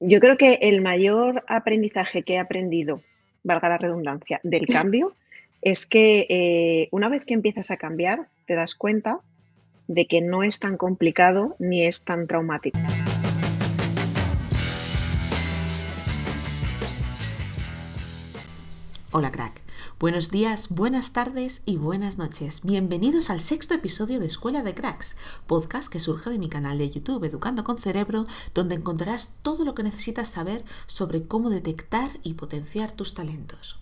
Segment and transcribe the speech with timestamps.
[0.00, 3.02] Yo creo que el mayor aprendizaje que he aprendido,
[3.42, 5.14] valga la redundancia, del cambio
[5.60, 9.18] es que eh, una vez que empiezas a cambiar, te das cuenta
[9.88, 12.78] de que no es tan complicado ni es tan traumático.
[19.10, 19.67] Hola crack.
[20.00, 22.60] Buenos días, buenas tardes y buenas noches.
[22.62, 25.16] Bienvenidos al sexto episodio de Escuela de Cracks,
[25.48, 28.24] podcast que surge de mi canal de YouTube Educando con Cerebro,
[28.54, 33.80] donde encontrarás todo lo que necesitas saber sobre cómo detectar y potenciar tus talentos.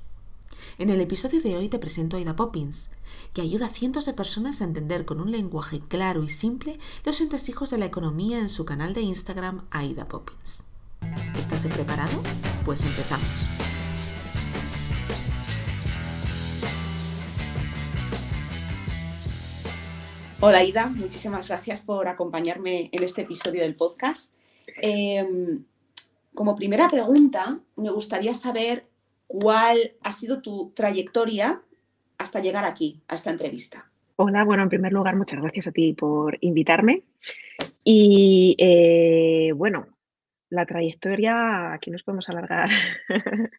[0.78, 2.92] En el episodio de hoy te presento a Ida Poppins,
[3.34, 7.20] que ayuda a cientos de personas a entender con un lenguaje claro y simple los
[7.20, 10.64] entresijos de la economía en su canal de Instagram Aida Poppins.
[11.37, 12.23] ¿Estás preparado?
[12.64, 13.46] Pues empezamos.
[20.38, 24.34] Hola Ida, muchísimas gracias por acompañarme en este episodio del podcast.
[24.82, 25.64] Em,
[26.34, 28.84] como primera pregunta, me gustaría saber
[29.26, 31.62] cuál ha sido tu trayectoria
[32.18, 33.90] hasta llegar aquí, a esta entrevista.
[34.16, 37.04] Hola, bueno, en primer lugar, muchas gracias a ti por invitarme.
[37.82, 39.87] Y eh, bueno,
[40.51, 42.68] la trayectoria, aquí nos podemos alargar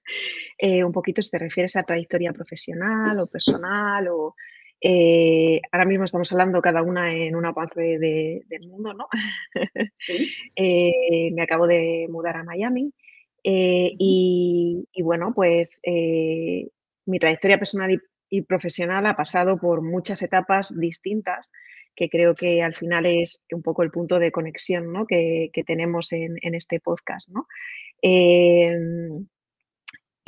[0.60, 4.36] eh, un poquito si te refieres a trayectoria profesional o personal o
[4.80, 9.08] eh, ahora mismo estamos hablando cada una en una parte del mundo, ¿no?
[10.56, 12.94] Eh, me acabo de mudar a Miami
[13.44, 15.82] eh, y, bueno, pues
[17.06, 21.52] mi trayectoria personal y, profesional ha pasado por muchas etapas distintas
[21.96, 25.08] que creo que al final es un poco el punto de conexión ¿no?
[25.08, 27.30] que, tenemos en, en, este podcast.
[27.30, 27.48] ¿no?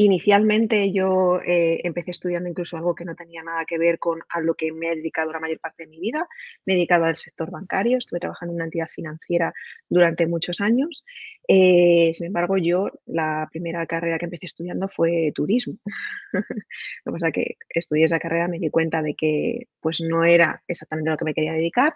[0.02, 4.40] Inicialmente yo eh, empecé estudiando incluso algo que no tenía nada que ver con a
[4.40, 6.26] lo que me he dedicado la mayor parte de mi vida.
[6.66, 9.54] Me he dedicado al sector bancario, estuve trabajando en una entidad financiera
[9.90, 11.04] durante muchos años.
[11.50, 15.76] Eh, sin embargo, yo la primera carrera que empecé estudiando fue turismo.
[16.32, 20.24] lo que pasa es que estudié esa carrera, me di cuenta de que pues no
[20.24, 21.94] era exactamente lo que me quería dedicar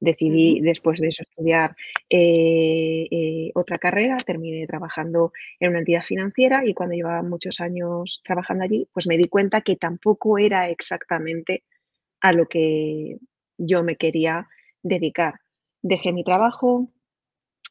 [0.00, 1.76] Decidí después de eso estudiar
[2.10, 8.20] eh, eh, otra carrera, terminé trabajando en una entidad financiera y cuando llevaba muchos años
[8.24, 11.64] trabajando allí, pues me di cuenta que tampoco era exactamente
[12.20, 13.18] a lo que
[13.56, 14.48] yo me quería
[14.82, 15.40] dedicar.
[15.82, 16.90] Dejé mi trabajo,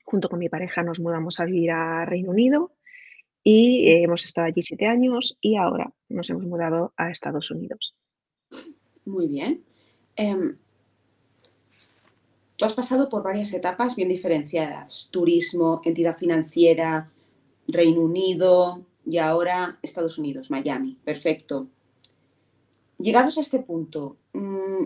[0.03, 2.71] junto con mi pareja nos mudamos a vivir a Reino Unido
[3.43, 7.95] y hemos estado allí siete años y ahora nos hemos mudado a Estados Unidos.
[9.05, 9.63] Muy bien.
[10.15, 10.57] Em,
[12.55, 17.11] Tú has pasado por varias etapas bien diferenciadas, turismo, entidad financiera,
[17.67, 20.99] Reino Unido y ahora Estados Unidos, Miami.
[21.03, 21.67] Perfecto.
[22.99, 24.85] Llegados a este punto, mm,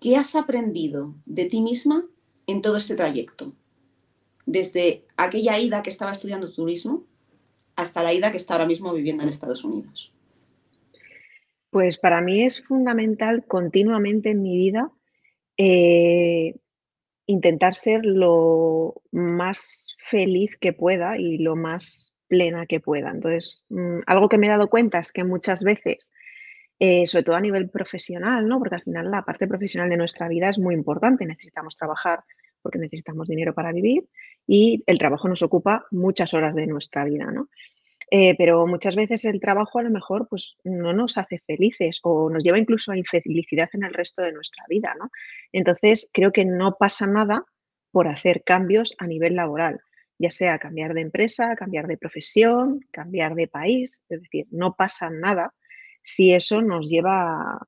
[0.00, 2.06] ¿qué has aprendido de ti misma
[2.46, 3.52] en todo este trayecto?
[4.46, 7.04] Desde aquella ida que estaba estudiando turismo
[7.74, 10.12] hasta la ida que está ahora mismo viviendo en Estados Unidos.
[11.70, 14.92] Pues para mí es fundamental continuamente en mi vida
[15.56, 16.54] eh,
[17.26, 23.10] intentar ser lo más feliz que pueda y lo más plena que pueda.
[23.10, 26.12] Entonces, mm, algo que me he dado cuenta es que muchas veces,
[26.78, 28.58] eh, sobre todo a nivel profesional, ¿no?
[28.58, 32.20] porque al final la parte profesional de nuestra vida es muy importante, necesitamos trabajar
[32.62, 34.04] porque necesitamos dinero para vivir
[34.46, 37.30] y el trabajo nos ocupa muchas horas de nuestra vida.
[37.30, 37.48] ¿no?
[38.10, 42.30] Eh, pero muchas veces el trabajo a lo mejor pues, no nos hace felices o
[42.30, 44.94] nos lleva incluso a infelicidad en el resto de nuestra vida.
[44.98, 45.10] ¿no?
[45.52, 47.44] Entonces, creo que no pasa nada
[47.90, 49.80] por hacer cambios a nivel laboral,
[50.18, 54.00] ya sea cambiar de empresa, cambiar de profesión, cambiar de país.
[54.08, 55.52] Es decir, no pasa nada
[56.04, 57.66] si eso nos lleva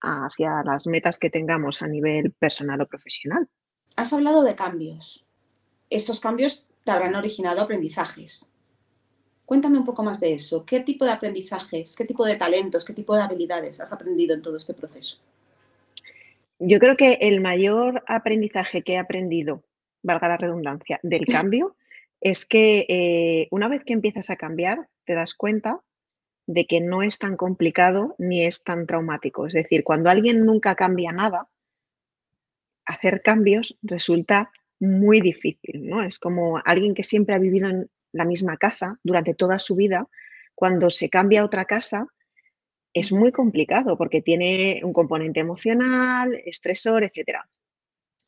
[0.00, 3.48] hacia las metas que tengamos a nivel personal o profesional.
[3.96, 5.24] Has hablado de cambios.
[5.88, 8.50] Estos cambios te habrán originado aprendizajes.
[9.46, 10.64] Cuéntame un poco más de eso.
[10.64, 14.42] ¿Qué tipo de aprendizajes, qué tipo de talentos, qué tipo de habilidades has aprendido en
[14.42, 15.18] todo este proceso?
[16.58, 19.62] Yo creo que el mayor aprendizaje que he aprendido,
[20.02, 21.76] valga la redundancia, del cambio,
[22.20, 25.82] es que eh, una vez que empiezas a cambiar, te das cuenta
[26.46, 29.46] de que no es tan complicado ni es tan traumático.
[29.46, 31.48] Es decir, cuando alguien nunca cambia nada,
[32.86, 36.02] hacer cambios resulta muy difícil, ¿no?
[36.02, 40.08] Es como alguien que siempre ha vivido en la misma casa durante toda su vida,
[40.54, 42.06] cuando se cambia a otra casa,
[42.92, 47.40] es muy complicado porque tiene un componente emocional, estresor, etc.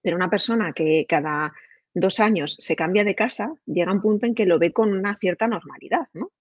[0.03, 1.53] Pero una persona que cada
[1.95, 4.93] dos años se cambia de casa, llega a un punto en que lo ve con
[4.93, 6.33] una cierta normalidad, ¿no?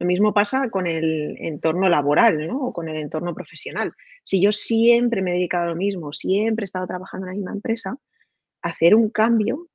[0.00, 2.58] Lo mismo pasa con el entorno laboral, ¿no?
[2.66, 3.92] O con el entorno profesional.
[4.24, 7.36] Si yo siempre me he dedicado a lo mismo, siempre he estado trabajando en la
[7.36, 7.96] misma empresa,
[8.62, 9.68] hacer un cambio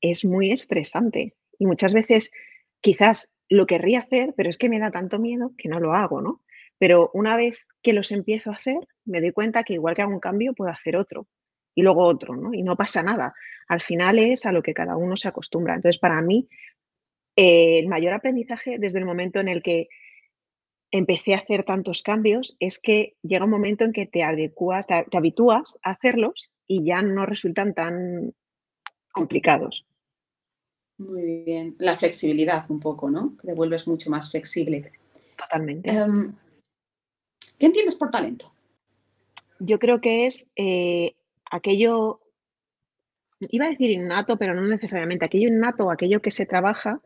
[0.00, 1.34] es muy estresante.
[1.58, 2.30] Y muchas veces
[2.80, 6.20] quizás lo querría hacer, pero es que me da tanto miedo que no lo hago,
[6.20, 6.42] ¿no?
[6.78, 10.12] Pero una vez que los empiezo a hacer, me doy cuenta que igual que hago
[10.12, 11.26] un cambio, puedo hacer otro
[11.74, 12.54] y luego otro, ¿no?
[12.54, 13.34] Y no pasa nada.
[13.68, 15.74] Al final es a lo que cada uno se acostumbra.
[15.74, 16.48] Entonces, para mí,
[17.36, 19.88] eh, el mayor aprendizaje desde el momento en el que
[20.90, 25.04] empecé a hacer tantos cambios es que llega un momento en que te adecuas, te,
[25.16, 28.34] habitúas a hacerlos y ya no resultan tan
[29.12, 29.86] complicados.
[30.98, 31.76] Muy bien.
[31.78, 33.36] La flexibilidad un poco, ¿no?
[33.40, 34.92] Que te vuelves mucho más flexible.
[35.36, 35.90] Totalmente.
[35.90, 36.34] Em,
[37.58, 38.52] ¿Qué entiendes por talento?
[39.60, 41.14] Yo creo que es eh,
[41.50, 42.20] aquello,
[43.40, 47.00] iba a decir innato, pero no necesariamente, aquello innato, aquello que se trabaja,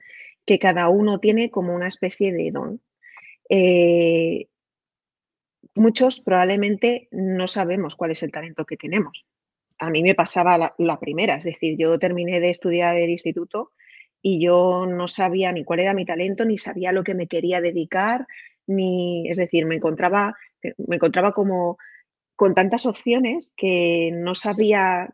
[0.47, 2.81] que cada uno tiene como una especie de don.
[3.49, 4.49] Eh,
[5.75, 9.27] muchos probablemente no sabemos cuál es el talento que tenemos.
[9.79, 13.73] A mí me pasaba la, la, primera, es decir, yo terminé de estudiar el instituto
[14.23, 17.61] y yo no sabía ni cuál era mi talento, ni sabía lo que me quería
[17.61, 18.27] dedicar,
[18.67, 20.37] ni, es decir, me encontraba,
[20.79, 21.77] me encontraba como
[22.37, 25.11] con tantas opciones que no sabía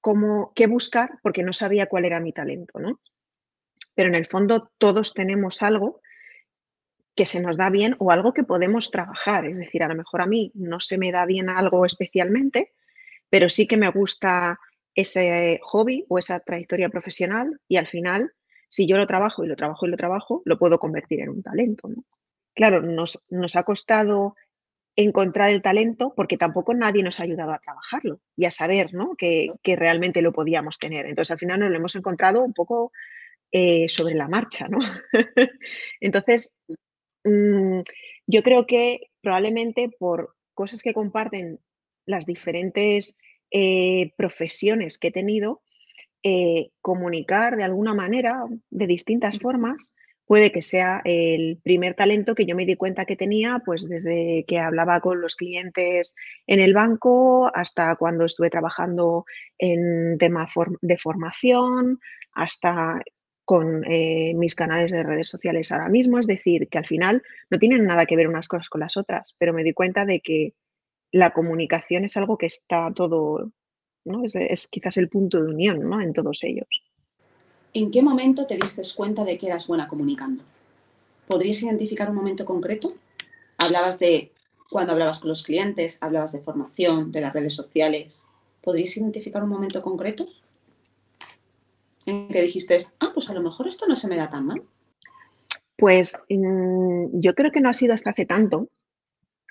[0.00, 3.00] cómo, qué buscar porque no sabía cuál era mi talento, ¿no?
[3.94, 6.00] Pero en el fondo todos tenemos algo
[7.14, 9.44] que se nos da bien o algo que podemos trabajar.
[9.46, 12.72] Es decir, a lo mejor a mí no se me da bien algo especialmente,
[13.28, 14.58] pero sí que me gusta
[14.94, 18.32] ese hobby o esa trayectoria profesional y al final,
[18.68, 21.42] si yo lo trabajo y lo trabajo y lo trabajo, lo puedo convertir en un
[21.42, 21.88] talento.
[22.54, 24.34] Claro, nos, nos ha costado
[24.96, 29.14] encontrar el talento porque tampoco nadie nos ha ayudado a trabajarlo y a saber ¿no?
[29.16, 31.06] que, que, realmente lo podíamos tener.
[31.06, 32.92] Entonces al final nos lo hemos encontrado un poco
[33.52, 34.68] eh, sobre la marcha.
[34.68, 34.78] ¿no?
[36.00, 36.52] Entonces,
[37.24, 37.80] mmm,
[38.26, 41.60] yo creo que probablemente por cosas que comparten
[42.06, 43.16] las diferentes
[43.50, 45.62] eh, profesiones que he tenido,
[46.22, 49.92] eh, comunicar de alguna manera, de distintas formas,
[50.26, 54.44] puede que sea el primer talento que yo me di cuenta que tenía, pues desde
[54.46, 56.14] que hablaba con los clientes
[56.46, 59.24] en el banco hasta cuando estuve trabajando
[59.58, 60.48] en tema
[60.82, 61.98] de formación,
[62.32, 62.96] hasta
[63.44, 66.20] con eh, mis canales de redes sociales ahora mismo.
[66.20, 69.34] Es decir, que al final no tienen nada que ver unas cosas con las otras,
[69.38, 70.54] pero me di cuenta de que
[71.12, 73.50] la comunicación es algo que está todo,
[74.04, 74.24] ¿no?
[74.24, 76.00] Es, es quizás el punto de unión ¿no?
[76.00, 76.68] en todos ellos.
[77.72, 80.42] ¿En qué momento te diste cuenta de que eras buena comunicando?
[81.26, 82.92] ¿Podrías identificar un momento concreto?
[83.58, 84.32] Hablabas de
[84.68, 88.26] cuando hablabas con los clientes, hablabas de formación, de las redes sociales.
[88.62, 90.26] ¿Podrías identificar un momento concreto
[92.06, 94.62] en que dijiste, ah, pues a lo mejor esto no se me da tan mal?
[95.76, 98.68] Pues mmm, yo creo que no ha sido hasta hace tanto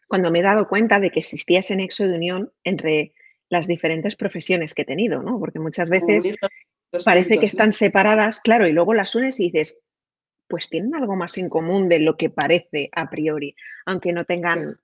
[0.10, 3.14] cuando me he dado cuenta de que existía ese nexo de unión entre
[3.48, 5.40] las diferentes profesiones que he tenido, ¿no?
[5.40, 6.36] Porque muchas veces
[7.06, 9.78] parece que están separadas, claro, y luego las unes y dices,
[10.48, 14.80] pues tienen algo más en común de lo que parece a priori, aunque no tengan,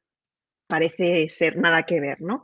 [0.67, 2.43] parece ser nada que ver, ¿no?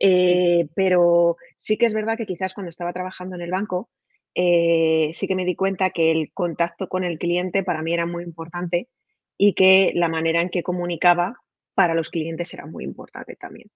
[0.00, 3.90] Eh, pero sí que es verdad que quizás cuando estaba trabajando en el banco,
[4.34, 8.06] eh, sí que me di cuenta que el contacto con el cliente para mí era
[8.06, 8.88] muy importante
[9.36, 11.41] y que la manera en que comunicaba
[11.74, 13.70] para los clientes era muy importante también.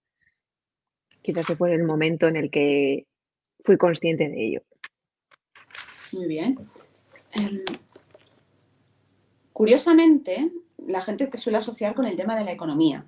[1.23, 3.07] Quizás ese fue el momento en el que
[3.65, 4.63] fui consciente de ello.
[6.13, 6.59] Muy bien.
[7.37, 7.65] Um,
[9.53, 10.53] curiosamente,
[10.87, 13.05] la gente te suele asociar con el tema de la economía.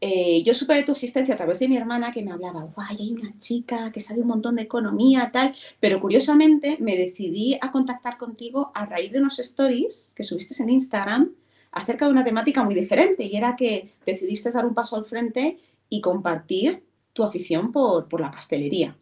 [0.00, 2.96] Eh, yo supe de tu existencia a través de mi hermana que me hablaba, guay,
[2.98, 7.70] hay una chica que sabe un montón de economía, tal, pero curiosamente me decidí a
[7.70, 11.32] contactar contigo a raíz de unos stories que subiste en Instagram
[11.72, 15.58] acerca de una temática muy diferente y era que decidiste dar un paso al frente
[15.88, 18.96] y compartir tu afición por, por la pastelería.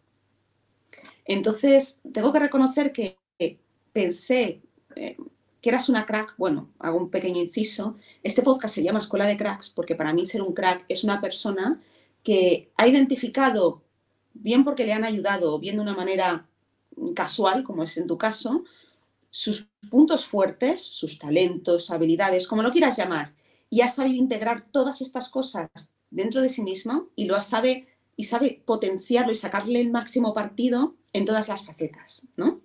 [1.25, 3.19] Entonces, tengo que reconocer que
[3.93, 4.63] pensé
[4.97, 5.17] eh,
[5.61, 9.37] que eras una crack, bueno, hago un pequeño inciso, este podcast se llama Escuela de
[9.37, 11.81] Cracks porque para mí ser un crack es una persona
[12.23, 13.83] que ha identificado,
[14.33, 16.47] bien porque le han ayudado o bien de una manera
[17.15, 18.65] casual, como es en tu caso,
[19.31, 23.35] sus puntos fuertes, sus talentos, habilidades, como lo quieras llamar,
[23.71, 25.69] y ha sabido integrar todas estas cosas
[26.11, 30.97] dentro de sí misma y lo sabe y sabe potenciarlo y sacarle el máximo partido
[31.15, 32.61] en todas las facetas, ¿no?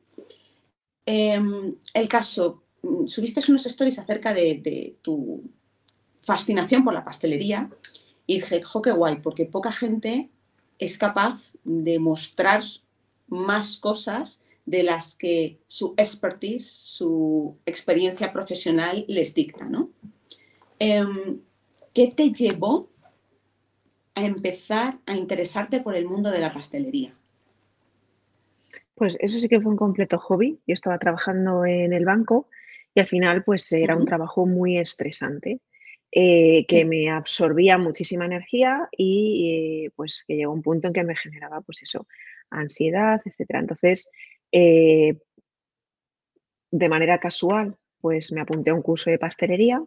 [1.06, 2.64] Em, el caso,
[3.06, 5.44] subiste unos stories acerca de, tu
[6.24, 7.70] fascinación por la pastelería
[8.26, 10.30] y dije, jo, qué guay, porque poca gente
[10.80, 12.64] es capaz de mostrar
[13.28, 19.92] más cosas de las que su expertise, su experiencia profesional les dicta, ¿no?
[20.80, 21.40] Em,
[21.94, 22.90] ¿Qué te llevó
[24.16, 27.16] a empezar a interesarte por el mundo de la pastelería?
[28.96, 30.60] Pues eso sí que fue un completo hobby.
[30.68, 32.48] Yo estaba trabajando en el banco
[32.94, 35.60] y al final, pues era un trabajo muy estresante,
[36.12, 36.86] eh, que Sí.
[36.86, 41.62] me absorbía muchísima energía y, eh, pues que llegó un punto en que me generaba,
[41.62, 42.08] pues eso,
[42.50, 43.60] ansiedad, etcétera.
[43.60, 44.10] Entonces,
[44.56, 45.18] eh
[46.72, 49.84] de manera casual, pues me apunté a un curso de pastelería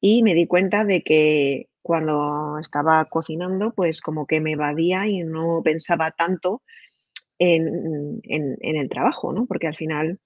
[0.00, 5.20] y me di cuenta de que cuando estaba cocinando, pues como que me evadía y
[5.24, 6.62] no pensaba tanto
[7.38, 9.46] en en el trabajo, ¿no?
[9.46, 10.18] Porque al final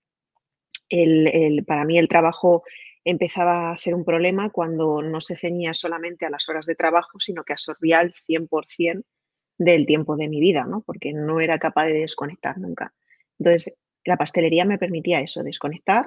[0.91, 2.65] el el para mí el trabajo
[3.05, 7.21] empezaba a ser un problema cuando no se ceñía solamente a las horas de trabajo,
[7.21, 9.05] sino que absorbía el 100%
[9.59, 10.83] del tiempo de mi vida, ¿no?
[10.87, 12.93] Porque no era capaz de desconectar nunca.
[13.43, 16.07] Entonces, la pastelería me permitía eso, desconectar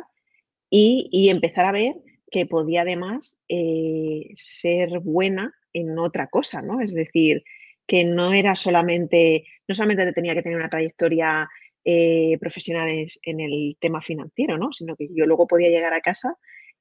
[0.70, 1.96] y empezar a ver
[2.32, 6.82] que podía además, eh, ser buena en otra cosa, ¿no?
[6.82, 7.44] Es decir,
[7.88, 11.48] que no era solamente no solamente tenía que tener una trayectoria,
[11.84, 14.74] eh, profesional es en el tema financiero, ¿no?
[14.74, 16.36] Sino que yo luego podía llegar a casa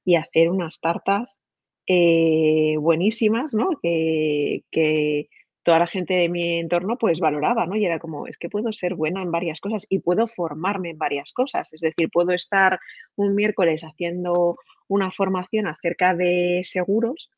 [0.04, 1.38] y hacer unas tartas,
[1.86, 3.78] eh, buenísimas, ¿no?
[3.82, 4.62] Que
[5.64, 7.74] toda la gente de mi entorno, pues valoraba, ¿no?
[7.74, 10.98] Y era como, es que puedo ser buena en varias cosas y puedo formarme en
[10.98, 11.72] varias cosas.
[11.72, 12.78] Es decir, puedo estar
[13.16, 17.30] un miércoles haciendo una formación acerca de seguros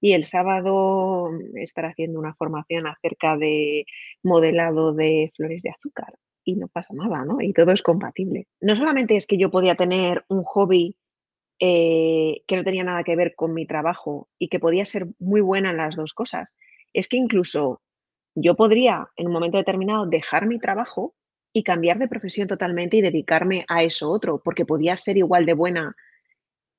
[0.00, 3.84] y el sábado estar haciendo una formación acerca de
[4.22, 6.14] modelado de flores de azúcar
[6.44, 7.40] y no pasa nada, ¿no?
[7.42, 8.46] Y todo es compatible.
[8.60, 10.96] No solamente es que yo podía tener un hobby,
[11.58, 15.40] eh, que no tenía nada que ver con mi trabajo y que podía ser muy
[15.40, 16.54] buena en las 2 cosas,
[16.96, 17.82] es que incluso
[18.34, 21.14] yo podría, en un momento determinado, dejar mi trabajo
[21.52, 25.52] y cambiar de profesión totalmente y dedicarme a eso otro, porque podía ser igual de
[25.52, 25.94] buena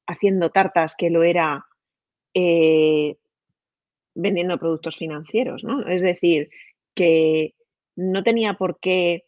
[0.07, 1.65] haciendo tartas que lo era,
[2.33, 3.17] eh,
[4.15, 5.87] vendiendo productos financieros, ¿no?
[5.87, 6.49] Es decir,
[6.95, 7.53] que
[7.95, 9.25] no tenía por qué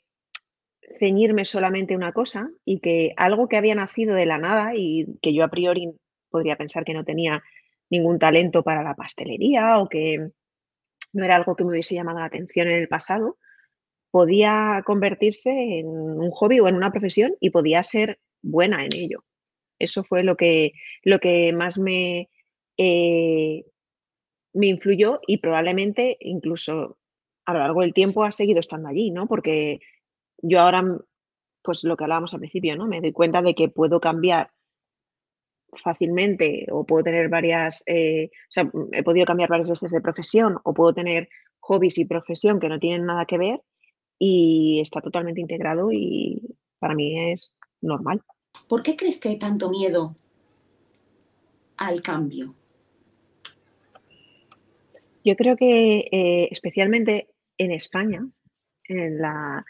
[0.98, 5.36] ceñirme solamente una cosa y que algo que había nacido de la nada y que
[5.36, 5.92] yo a priori
[6.32, 7.44] podría pensar que no tenía
[7.92, 10.32] ningún talento para la pastelería o que
[11.14, 13.38] no era algo que me hubiese llamado la atención en el pasado,
[14.12, 19.24] podía convertirse en un hobby o en una profesión y podía ser buena en ello.
[19.80, 20.74] Eso fue lo que
[21.04, 22.30] lo que más me,
[22.78, 23.66] eh,
[24.54, 26.98] me influyó y probablemente incluso
[27.46, 29.28] a lo largo del tiempo ha seguido estando allí, ¿no?
[29.28, 29.80] Porque
[30.42, 30.84] yo ahora,
[31.64, 32.88] pues lo que hablábamos al principio, ¿no?
[32.88, 34.52] Me doy cuenta de que puedo cambiar
[35.84, 40.58] fácilmente o puedo tener varias, eh, o sea, he podido cambiar varias veces de profesión
[40.64, 43.62] o puedo tener hobbies y profesión que no tienen nada que ver
[44.18, 48.22] y está totalmente integrado y para mí es normal.
[48.68, 50.16] ¿Por qué crees que hay tanto miedo
[51.78, 52.56] al cambio?
[55.24, 58.28] Yo creo que, eh, especialmente en España,
[58.86, 59.66] en la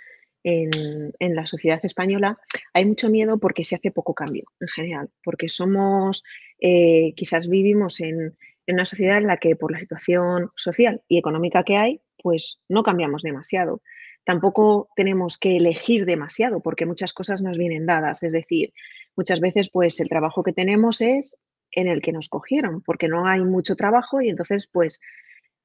[0.49, 2.39] en la sociedad española,
[2.73, 6.23] hay mucho miedo porque se hace poco cambio, en general, porque somos,
[6.59, 8.35] eh, quizás vivimos en
[8.69, 12.61] en una sociedad en la que por la situación social y económica que hay, pues
[12.69, 13.81] no cambiamos demasiado.
[14.25, 18.21] Tampoco tenemos que elegir demasiado, porque muchas cosas nos vienen dadas.
[18.21, 18.71] Es decir,
[19.15, 21.35] muchas veces, pues el trabajo que tenemos es
[21.71, 25.01] en el que nos cogieron, porque no hay mucho trabajo y entonces, pues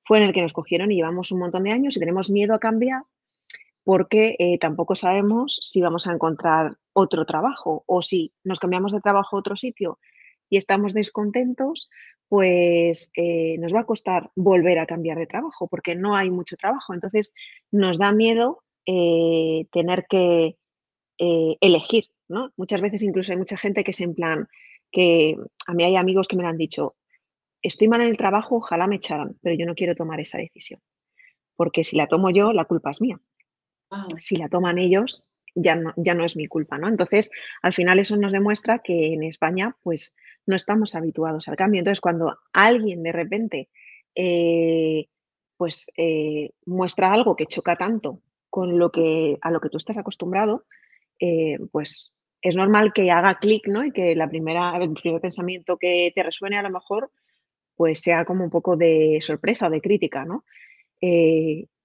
[0.06, 2.54] fue en el que nos cogieron y llevamos un montón de años y tenemos miedo
[2.54, 3.02] a cambiar
[3.84, 9.00] porque, eh, tampoco sabemos si vamos a encontrar otro trabajo o si nos cambiamos de
[9.00, 9.98] trabajo a otro sitio
[10.50, 11.90] y estamos descontentos,
[12.28, 16.56] pues, eh, nos va a costar volver a cambiar de trabajo porque no hay mucho
[16.56, 16.94] trabajo.
[16.94, 17.34] Entonces,
[17.72, 20.56] nos da miedo, eh, tener que,
[21.60, 22.50] elegir, ¿no?
[22.56, 24.48] Muchas veces incluso hay mucha gente que es en plan
[24.92, 25.36] que
[25.66, 26.96] a mí hay amigos que me lo han dicho:
[27.62, 30.80] "Estoy mal en el trabajo, ojalá me echaran, pero yo no quiero tomar esa decisión,
[31.56, 33.20] porque si la tomo yo, la culpa es mía".
[33.94, 34.08] Guau.
[34.18, 36.88] Si la toman ellos, ya no ya no es mi culpa, ¿no?
[36.88, 37.30] Entonces,
[37.62, 40.14] al final eso nos demuestra que en España, pues,
[40.46, 41.78] no estamos habituados al cambio.
[41.80, 43.68] Entonces, cuando alguien de repente,
[44.14, 45.06] eh,
[45.56, 48.20] pues, eh, muestra algo que choca tanto
[48.50, 50.64] con lo que a lo que tú estás acostumbrado,
[51.20, 53.84] eh, pues, es normal que haga clic, ¿no?
[53.84, 57.10] Y que la primera el primer pensamiento que te resuene, a lo mejor,
[57.76, 60.44] pues, sea como un poco de sorpresa o de crítica, ¿no?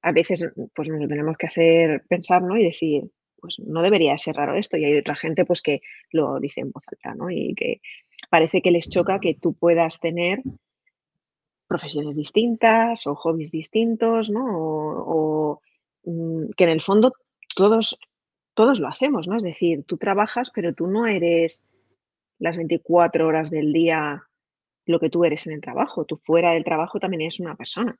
[0.02, 2.58] A veces, pues, nos lo tenemos que hacer pensar, ¿no?
[2.58, 3.04] Y decir:
[3.38, 6.62] "Pues no debería de ser raro esto", y hay otra gente, pues, que lo dice
[6.62, 7.30] en voz alta, ¿no?
[7.32, 7.82] Y que
[8.30, 10.42] parece que les choca que tú puedas tener
[11.70, 14.44] profesiones distintas o hobbies distintos, ¿no?
[14.58, 14.80] O
[15.16, 15.62] o,
[16.12, 17.14] mm, que en el fondo
[17.56, 17.98] todos
[18.56, 19.38] todos lo hacemos, ¿no?
[19.38, 21.64] Es decir, tú trabajas, pero tú no eres
[22.40, 24.24] las 24 horas del día
[24.88, 26.06] lo que tú eres en el trabajo.
[26.06, 27.98] Tú fuera del trabajo también eres una persona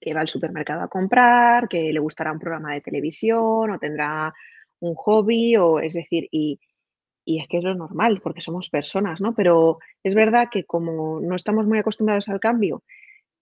[0.00, 4.34] que va al supermercado a comprar, que le gustará un programa de televisión o tendrá
[4.80, 6.60] un hobby o es decir, y,
[7.24, 9.34] y es que es lo normal porque somos personas, ¿no?
[9.34, 12.82] Pero es verdad que como no estamos muy acostumbrados al cambio,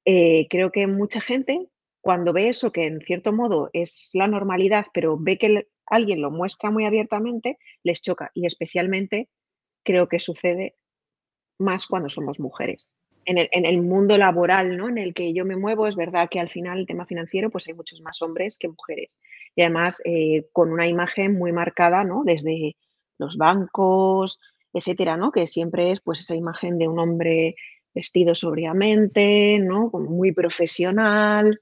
[0.04, 1.68] eh, creo que mucha gente
[2.02, 6.30] cuando ve eso, que en cierto modo es la normalidad, pero ve que alguien lo
[6.30, 8.30] muestra muy abiertamente, les choca.
[8.34, 9.28] Y especialmente
[9.84, 10.74] creo que sucede
[11.58, 12.88] más cuando somos mujeres.
[13.24, 14.88] En el, mundo laboral ¿no?
[14.88, 17.68] en el que yo me muevo, es verdad que al final el tema financiero, pues
[17.68, 19.20] hay muchos más hombres que mujeres.
[19.54, 22.22] Y además eh, con una imagen muy marcada, ¿no?
[22.24, 22.76] Desde
[23.18, 24.40] los bancos,
[24.72, 25.30] etcétera, ¿no?
[25.30, 27.54] Que siempre es pues esa imagen de un hombre
[27.94, 29.90] vestido sobriamente, ¿no?
[29.90, 31.60] Muy profesional,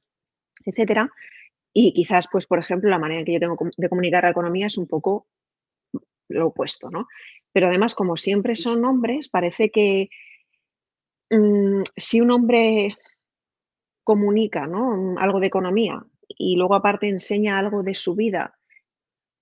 [0.65, 1.11] etcétera.
[1.73, 4.79] Y quizás, pues, por ejemplo, la manera que yo tengo de comunicar la economía es
[4.79, 5.27] un poco
[6.29, 7.09] lo opuesto, ¿no?
[7.53, 10.11] Pero además, como siempre son hombres, parece que
[11.31, 12.97] mm, si un hombre
[14.05, 15.15] comunica ¿no?
[15.19, 18.59] algo de economía y luego aparte enseña algo de su vida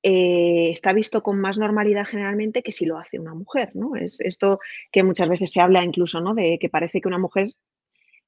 [0.03, 3.97] eh, está visto con más normalidad generalmente que si lo hace una mujer, ¿no?
[3.97, 4.61] Es esto
[4.93, 6.35] que muchas veces se habla incluso, ¿no?
[6.35, 7.51] De que parece que una mujer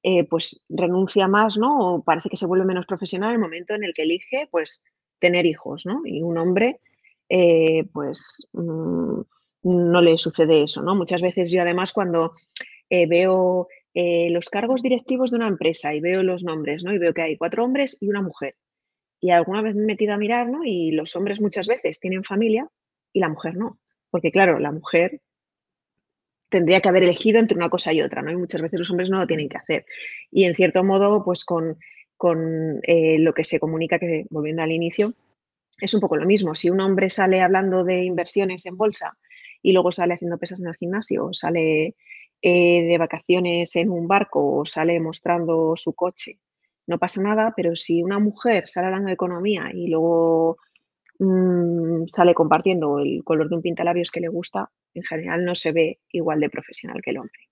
[0.03, 1.95] eh, pues renuncia más, ¿no?
[1.95, 4.83] O parece que se vuelve menos profesional en el momento en el que elige, pues,
[5.19, 6.01] tener hijos, ¿no?
[6.05, 6.79] Y un hombre,
[7.29, 9.21] eh, pues, mm,
[9.63, 10.95] no le sucede eso, ¿no?
[10.95, 12.33] Muchas veces yo además cuando
[13.07, 16.93] veo los cargos directivos de una empresa y veo los nombres, ¿no?
[16.93, 18.55] Y veo que hay cuatro hombres y una mujer
[19.21, 20.65] y alguna vez me he metido a mirar, ¿no?
[20.65, 22.67] Y los hombres muchas veces tienen familia
[23.13, 23.79] y la mujer no.
[24.09, 25.21] Porque claro, la mujer
[26.49, 28.31] tendría que haber elegido entre una cosa y otra, ¿no?
[28.31, 29.85] Y muchas veces los hombres no lo tienen que hacer.
[30.31, 31.77] Y en cierto modo, pues con,
[32.83, 35.13] eh, lo que se comunica, que volviendo al inicio,
[35.79, 36.55] es un poco lo mismo.
[36.55, 39.17] Si un hombre sale hablando de inversiones en bolsa
[39.61, 41.95] y luego sale haciendo pesas en el gimnasio, sale
[42.41, 46.39] eh, de vacaciones en un barco, o sale mostrando su coche,
[46.87, 50.57] no pasa nada, pero si una mujer sale hablando de economía y luego
[51.19, 55.71] mm, sale compartiendo el color de un pintalabios que le gusta, en general no se
[55.71, 57.49] ve igual de profesional que el hombre.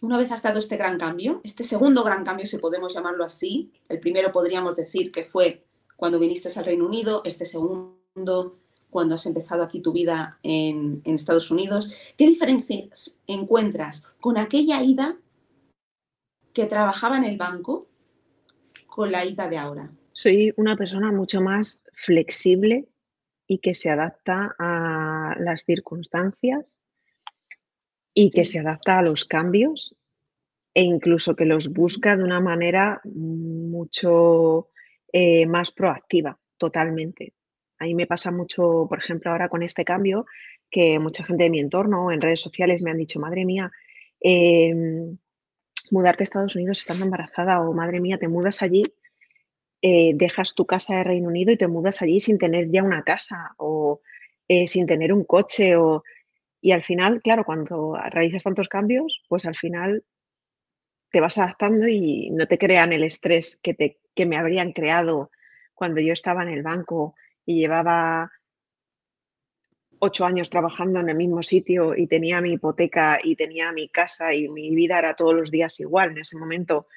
[0.00, 3.72] Una vez has dado este gran cambio, este segundo gran cambio, si podemos llamarlo así,
[3.88, 5.64] el primero podríamos decir que fue
[5.96, 8.58] cuando viniste al Reino Unido, este segundo
[8.90, 14.82] cuando has empezado aquí tu vida en, en Estados Unidos, ¿qué diferencias encuentras con aquella
[14.82, 15.16] ida
[16.52, 17.88] que trabajaba en el banco
[18.86, 19.90] con la ida de ahora?
[20.12, 22.88] Soy una persona mucho más flexible
[23.46, 26.78] y que se adapta a las circunstancias
[28.12, 29.94] y que se adapta a los cambios
[30.74, 34.70] e incluso que los busca de una manera mucho
[35.12, 37.34] eh, más proactiva, totalmente.
[37.78, 40.26] A mí me pasa mucho, por ejemplo, ahora con este cambio,
[40.70, 43.70] que mucha gente de mi entorno en redes sociales me han dicho, madre mía,
[44.20, 45.16] em,
[45.90, 48.84] mudarte a Estados Unidos estando embarazada o madre mía, te mudas allí,
[49.80, 53.04] eh, dejas tu casa de Reino Unido y te mudas allí sin tener ya una
[53.04, 54.00] casa o
[54.48, 56.02] eh, sin tener un coche o...
[56.60, 60.04] Y al final, claro, cuando realizas tantos cambios, pues al final
[61.12, 65.30] te vas adaptando y no te crean el estrés que, te, que me habrían creado
[65.74, 67.14] cuando yo estaba en el banco
[67.48, 68.30] y llevaba
[70.00, 74.34] ocho años trabajando en el mismo sitio y tenía mi hipoteca y tenía mi casa
[74.34, 76.10] y mi vida era todos los días igual.
[76.10, 76.88] En ese momento,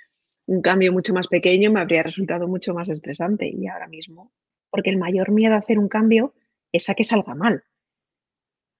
[0.47, 4.33] un cambio mucho más pequeño me habría resultado mucho más estresante y ahora mismo,
[4.69, 6.33] porque el mayor miedo a hacer un cambio
[6.73, 7.63] es a que salga mal.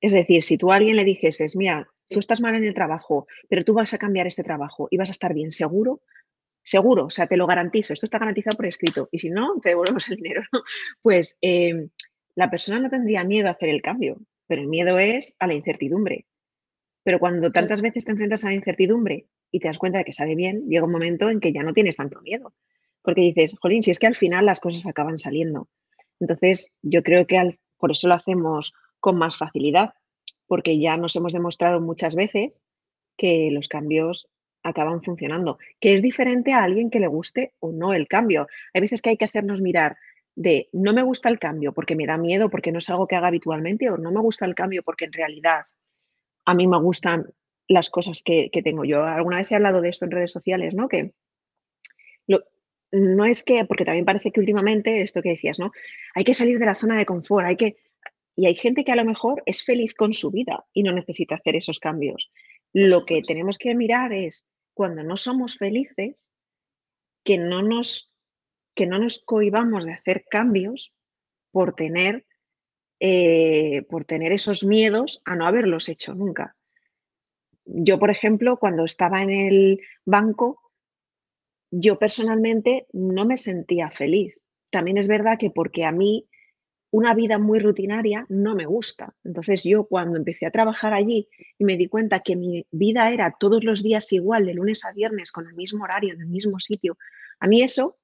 [0.02, 3.28] Es decir, si tú a alguien le dijeses, mira, tú estás mal en el trabajo,
[3.48, 6.02] pero tú vas a cambiar este trabajo y vas a estar bien seguro,
[6.64, 9.70] seguro, o sea, te lo garantizo, esto está garantizado por escrito, y si no, te
[9.70, 10.44] devolvemos el dinero,
[11.02, 11.90] Pues eh,
[12.36, 15.54] la persona no tendría miedo a hacer el cambio, pero el miedo es a la
[15.54, 16.26] incertidumbre.
[17.04, 20.14] Pero cuando tantas veces te enfrentas a la incertidumbre y te das cuenta de que
[20.14, 22.54] sale bien, llega un momento en que ya no tienes tanto miedo.
[23.02, 25.68] Porque dices, jolín, si es que al final las cosas acaban saliendo.
[26.20, 29.96] Entonces, yo creo que por eso lo hacemos con más facilidad,
[30.46, 32.64] porque ya nos hemos demostrado muchas veces
[33.18, 34.28] que los cambios
[34.64, 38.48] acaban funcionando, que es diferente a alguien que le guste o no el cambio.
[38.74, 39.98] Hay veces que hay que hacernos mirar
[40.36, 43.16] de no me gusta el cambio porque me da miedo, porque no es algo que
[43.16, 45.66] haga habitualmente, o no me gusta el cambio porque en realidad
[46.46, 47.34] a mí me gustan
[47.68, 48.84] las cosas que, tengo.
[48.86, 50.88] Yo alguna vez he hablado de esto en redes sociales, ¿no?
[50.88, 51.14] Que
[52.94, 55.72] no es que, porque también parece que últimamente, esto que decías, ¿no?
[56.14, 57.78] Hay que salir de la zona de confort, hay que...
[58.36, 61.36] Y hay gente que a lo mejor es feliz con su vida y no necesita
[61.36, 62.32] hacer esos cambios.
[62.74, 66.32] Lo que tenemos que mirar es cuando no somos felices,
[67.24, 68.12] que no nos
[68.74, 70.94] que no nos cohibamos de hacer cambios
[71.52, 72.26] por tener,
[73.00, 76.56] eh, por tener esos miedos a no haberlos hecho nunca.
[77.66, 80.72] Yo, por ejemplo, cuando estaba en el banco,
[81.70, 84.40] yo personalmente no me sentía feliz.
[84.70, 86.28] También es verdad que porque a mí
[86.92, 89.16] una vida muy rutinaria no me gusta.
[89.24, 93.34] Entonces yo cuando empecé a trabajar allí y me di cuenta que mi vida era
[93.40, 96.60] todos los días igual, de lunes a viernes, con el mismo horario, en el mismo
[96.60, 96.98] sitio,
[97.40, 97.98] a mí eso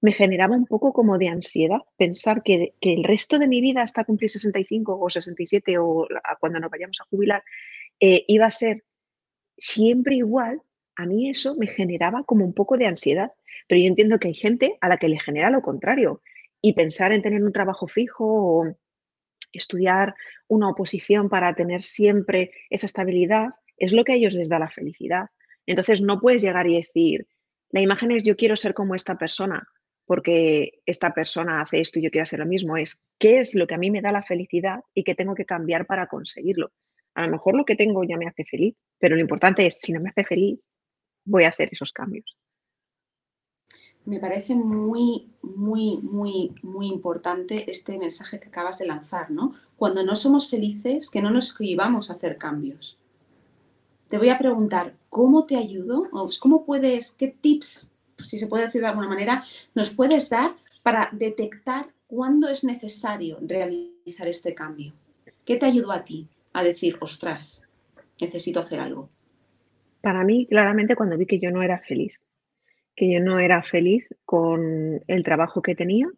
[0.00, 4.04] me generaba un poco como de ansiedad pensar que, el resto de mi vida hasta
[4.04, 6.06] cumplir 65 o 67 o
[6.38, 7.42] cuando nos vayamos a jubilar
[7.98, 8.84] eh, iba a ser
[9.56, 10.62] siempre igual.
[10.94, 13.32] A mí eso me generaba como un poco de ansiedad,
[13.66, 16.22] pero yo entiendo que hay gente a la que le genera lo contrario
[16.60, 18.76] y pensar en tener un trabajo fijo o
[19.52, 20.14] estudiar
[20.48, 24.70] una oposición para tener siempre esa estabilidad es lo que a ellos les da la
[24.70, 25.26] felicidad.
[25.66, 27.26] Entonces no puedes llegar y decir,
[27.70, 29.68] la imagen es yo quiero ser como esta persona
[30.04, 32.76] porque esta persona hace esto y yo quiero hacer lo mismo.
[32.78, 35.44] Es qué es lo que a mí me da la felicidad y qué tengo que
[35.44, 36.72] cambiar para conseguirlo.
[37.14, 39.92] A lo mejor lo que tengo ya me hace feliz, pero lo importante es, si
[39.92, 40.60] no me hace feliz,
[41.26, 42.38] voy a hacer esos cambios
[44.08, 49.54] me parece muy, muy, muy, muy importante este mensaje que acabas de lanzar, ¿no?
[49.76, 52.98] Cuando no somos felices, que no nos escribamos a hacer cambios.
[54.08, 56.08] Te voy a preguntar, ¿cómo te ayudo?
[56.40, 59.44] ¿Cómo puedes, qué tips, si se puede decir de alguna manera,
[59.74, 64.94] nos puedes dar para detectar cuándo es necesario realizar este cambio?
[65.44, 67.68] ¿Qué te ayudó a ti a decir, ostras,
[68.18, 69.10] necesito hacer algo?
[70.00, 72.18] Para mí, claramente, cuando vi que yo no era feliz
[72.98, 76.08] que yo no era feliz con el trabajo que tenía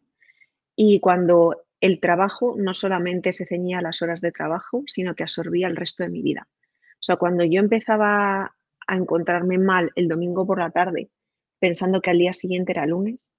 [0.75, 5.23] y cuando el trabajo no solamente se ceñía a las horas de trabajo, sino que
[5.23, 6.49] absorbía el resto de mi vida.
[6.95, 8.55] O sea, cuando yo empezaba
[8.87, 11.11] a encontrarme mal el domingo por la tarde,
[11.59, 13.31] pensando que al día siguiente era lunes,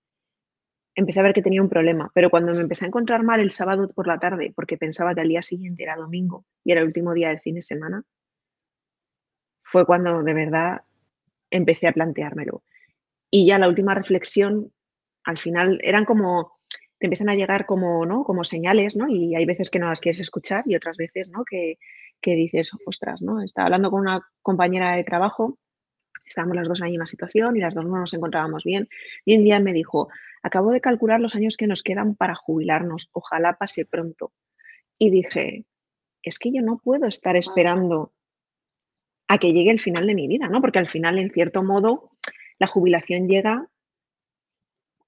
[0.96, 2.12] empecé a ver que tenía un problema.
[2.14, 5.22] Pero cuando me empecé a encontrar mal el sábado por la tarde, porque pensaba que
[5.22, 8.04] al día siguiente era domingo y era el último día del fin de semana,
[9.64, 10.82] fue cuando de verdad
[11.50, 12.64] empecé a planteármelo.
[13.32, 14.72] Y ya la última reflexión,
[15.24, 16.60] al final eran como,
[17.00, 18.24] te empiezan a llegar como, ¿no?
[18.24, 19.08] Como señales, ¿no?
[19.08, 21.44] Y hay veces que no las quieres escuchar y otras veces, ¿no?
[21.46, 21.80] Que,
[22.22, 23.41] que dices, ostras, ¿no?
[23.41, 25.58] Estaba hablando con una compañera de trabajo,
[26.26, 28.88] estábamos las dos en la misma situación y las dos no nos encontrábamos bien.
[29.26, 30.10] Y un día me dijo,
[30.44, 34.34] acabo de calcular los años que nos quedan para jubilarnos, ojalá pase pronto.
[34.98, 35.65] Y dije,
[36.24, 38.13] es que yo no puedo estar esperando
[39.28, 40.62] a que llegue el final de mi vida, ¿no?
[40.62, 42.11] Porque al final, en cierto modo,
[42.62, 43.67] la jubilación llega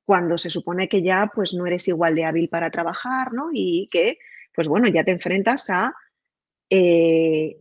[0.05, 3.49] cuando se supone que ya pues no eres igual de hábil para trabajar, ¿no?
[3.53, 4.17] Y que,
[4.55, 5.93] pues bueno, ya te enfrentas a
[6.71, 7.57] eh,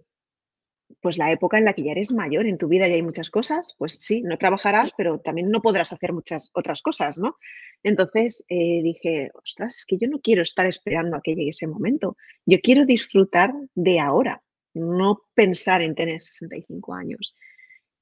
[1.02, 3.28] pues la época en la que ya eres mayor en tu vida y hay muchas
[3.28, 7.36] cosas, pues sí, no trabajarás, pero también no podrás hacer muchas otras cosas, ¿no?
[7.82, 11.66] Entonces eh, dije, ostras, es que yo no quiero estar esperando a que llegue ese
[11.66, 12.16] momento.
[12.46, 17.34] Yo quiero disfrutar de ahora, no pensar en tener 65 años.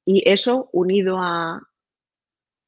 [0.04, 1.60] Y eso unido a,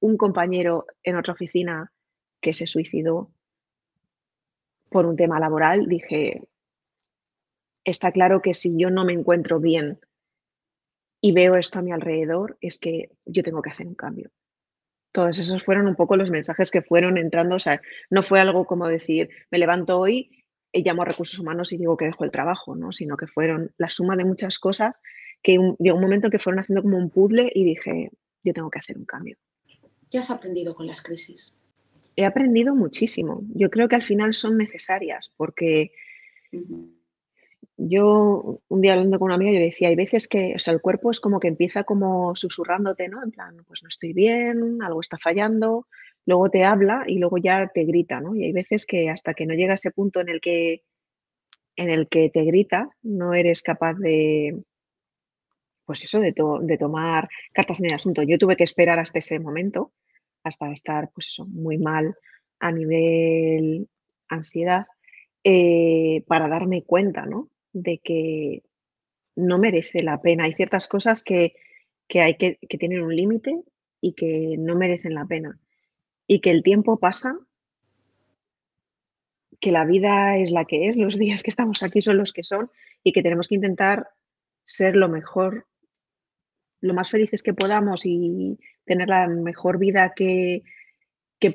[0.02, 1.92] un compañero en otra oficina
[2.40, 3.30] que se suicidó
[4.90, 6.42] por un tema laboral, dije,
[7.84, 10.00] está claro que si yo no me encuentro bien
[11.20, 14.30] y veo esto a mi alrededor, es que yo tengo que hacer un cambio.
[15.12, 18.66] Todos esos fueron un poco los mensajes que fueron entrando, o sea, no fue algo
[18.66, 22.32] como decir, me levanto hoy y llamo a recursos humanos y digo que dejo el
[22.32, 22.90] trabajo, ¿no?
[22.90, 25.00] Sino que fueron la suma de muchas cosas
[25.42, 28.10] que llegó un momento que fueron haciendo como un puzzle y dije,
[28.42, 29.36] yo tengo que hacer un cambio.
[30.12, 31.56] ¿Qué has aprendido con las crisis?
[32.16, 33.40] He aprendido muchísimo.
[33.54, 35.92] Yo creo que al final son necesarias porque
[37.78, 40.82] yo un día hablando con una amiga yo decía, hay veces que, o sea, el
[40.82, 43.24] cuerpo es como que empieza como susurrándote, ¿no?
[43.24, 45.86] En plan, pues no estoy bien, algo está fallando,
[46.26, 48.36] luego te habla y luego ya te grita, ¿no?
[48.36, 50.82] Y hay veces que hasta que no llega ese punto en el que
[51.76, 54.62] en el que te grita, no eres capaz de,
[55.92, 58.22] pues eso, de, de tomar cartas en el asunto.
[58.22, 59.92] Yo tuve que esperar hasta ese momento
[60.42, 62.16] hasta estar, pues eso, muy mal
[62.60, 63.90] a nivel
[64.26, 64.86] ansiedad,
[65.44, 67.50] eh, para darme cuenta, ¿no?
[67.74, 68.62] De que
[69.36, 70.44] no merece la pena.
[70.44, 71.52] Hay ciertas cosas que,
[72.14, 73.62] hay que, que tienen un límite
[74.00, 75.60] y que no merecen la pena.
[76.26, 77.36] Y que el tiempo pasa,
[79.60, 82.44] que la vida es la que es, los días que estamos aquí son los que
[82.44, 82.70] son
[83.04, 84.08] y que tenemos que intentar
[84.64, 85.66] ser lo mejor
[86.82, 90.62] lo más felices que podamos y tener la mejor vida que,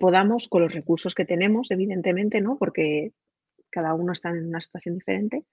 [0.01, 2.57] podamos con los recursos que tenemos, evidentemente, ¿no?
[2.57, 3.13] Porque
[3.69, 5.45] cada uno está en una situación diferente.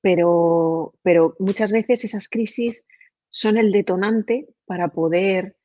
[0.00, 2.84] Pero, pero muchas veces esas crisis
[3.30, 5.56] son el detonante para poder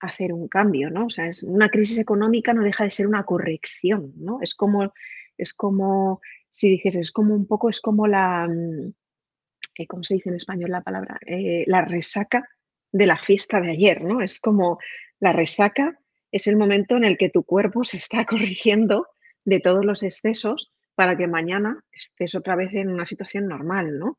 [0.00, 1.06] hacer un cambio, ¿no?
[1.06, 4.40] O sea, es, una crisis económica no deja de ser una corrección, ¿no?
[4.42, 4.92] Es como,
[5.38, 6.20] es como,
[6.50, 8.92] si dices, es como un poco, es como la, mm,
[9.78, 11.18] eh, ¿cómo se dice en español la palabra?
[11.26, 12.48] Eh, la resaca
[12.92, 14.20] de la fiesta de ayer, ¿no?
[14.20, 14.78] Es como
[15.20, 15.98] la resaca
[16.30, 19.06] es el momento en el que tu cuerpo se está corrigiendo
[19.44, 24.18] de todos los excesos para que mañana estés otra vez en una situación normal, ¿no?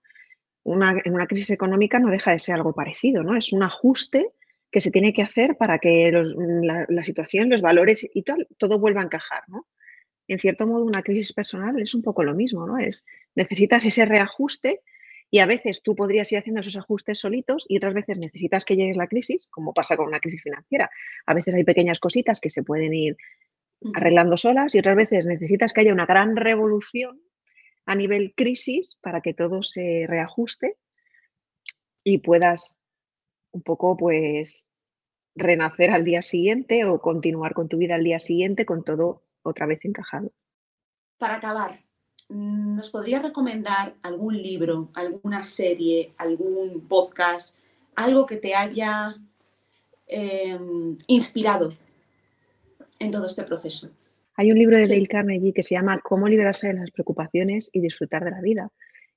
[0.64, 3.36] Una, en una crisis económica no deja de ser algo parecido, ¿no?
[3.36, 4.30] Es un ajuste
[4.72, 9.02] que se tiene que hacer para que la, situación, los valores y tal, todo vuelva
[9.02, 9.68] a encajar, ¿no?
[10.28, 12.78] En cierto modo, una crisis personal es un poco lo mismo, ¿no?
[12.78, 13.04] Es,
[13.36, 14.82] necesitas ese reajuste
[15.32, 18.76] y a veces tú podrías ir haciendo esos ajustes solitos y otras veces necesitas que
[18.76, 20.90] llegue la crisis, como pasa con una crisis financiera.
[21.26, 23.18] A veces hay pequeñas cositas que se pueden ir
[23.94, 27.22] arreglando solas y otras veces necesitas que haya una gran revolución
[27.86, 30.78] a nivel crisis para que todo se reajuste
[32.04, 32.82] y puedas
[33.52, 34.70] un poco pues
[35.36, 39.66] renacer al día siguiente o continuar con tu vida al día siguiente con todo otra
[39.66, 40.32] vez encajado.
[41.18, 41.80] Para acabar,
[42.30, 47.58] ¿nos podría recomendar algún libro, alguna serie, algún podcast,
[47.96, 49.14] algo que te haya
[50.08, 51.74] em, inspirado
[53.00, 53.90] en todo este proceso?
[54.36, 57.82] Hay un libro de Dale Carnegie que se llama Cómo liberarse de las preocupaciones y
[57.82, 58.72] disfrutar de la vida.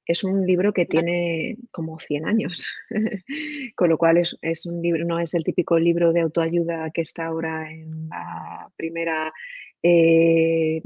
[0.05, 2.67] Es un libro que tiene como 100 años,
[3.77, 7.27] con lo cual es, un libro, no es el típico libro de autoayuda que está
[7.27, 9.33] ahora en la primera,
[9.81, 10.83] eh,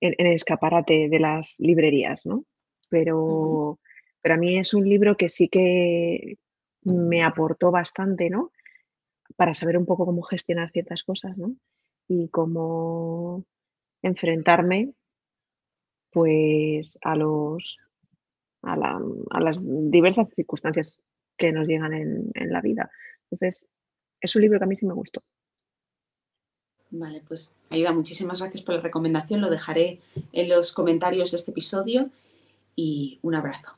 [0.00, 2.44] en, el escaparate de las librerías, ¿no?
[2.88, 3.78] Pero,
[4.22, 6.38] pero a mí es un libro que sí que
[6.82, 8.52] me aportó bastante, ¿no?
[9.36, 11.56] Para saber un poco cómo gestionar ciertas cosas, ¿no?
[12.08, 13.44] Y cómo
[14.02, 14.92] enfrentarme
[16.10, 17.78] pues a los
[18.62, 20.98] a, las diversas circunstancias
[21.36, 22.90] que nos llegan en, la vida.
[23.30, 23.66] Entonces,
[24.20, 25.22] es un libro que a mí sí me gustó.
[26.90, 29.40] Vale, pues Aida, muchísimas gracias por la recomendación.
[29.40, 30.00] Lo dejaré
[30.32, 32.10] en los comentarios de este episodio
[32.74, 33.76] y un abrazo.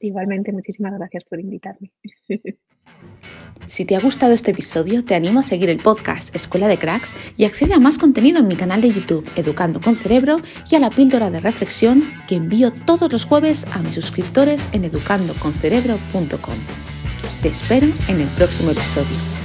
[0.00, 1.90] Igualmente, muchísimas gracias por invitarme.
[3.66, 7.14] Si te ha gustado este episodio, te animo a seguir el podcast Escuela de Cracks
[7.36, 10.80] y accede a más contenido en mi canal de YouTube Educando con Cerebro y a
[10.80, 16.58] la píldora de reflexión que envío todos los jueves a mis suscriptores en educandoconcerebro.com.
[17.42, 19.43] Te espero en el próximo episodio.